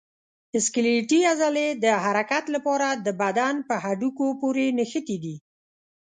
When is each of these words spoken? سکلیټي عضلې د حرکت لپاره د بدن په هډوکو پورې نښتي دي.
سکلیټي 0.65 1.19
عضلې 1.31 1.67
د 1.83 1.85
حرکت 2.03 2.45
لپاره 2.55 2.87
د 3.05 3.07
بدن 3.21 3.55
په 3.67 3.75
هډوکو 3.83 4.25
پورې 4.41 4.65
نښتي 4.77 5.17
دي. 5.23 5.35